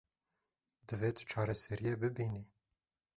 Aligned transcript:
Divê 0.87 1.09
tu 1.15 1.23
çareseriyê 1.31 1.93
bibînî. 2.01 2.41